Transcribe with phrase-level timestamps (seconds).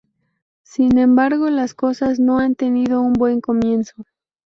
[0.63, 4.03] Sin embargo, las cosas no han tenido un buen comienzo.